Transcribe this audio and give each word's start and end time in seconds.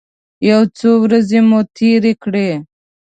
یو 0.49 0.61
څو 0.77 0.89
ورځې 1.03 1.39
مو 1.47 1.59
تېرې 1.77 2.13
کړې. 2.23 2.49